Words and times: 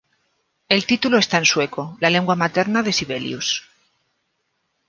El 0.67 0.87
título 0.87 1.19
está 1.19 1.37
en 1.37 1.45
sueco, 1.45 1.95
la 2.01 2.09
lengua 2.09 2.33
materna 2.35 2.81
de 2.81 2.91
Sibelius. 2.91 3.69